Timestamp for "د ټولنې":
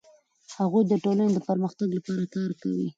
0.87-1.31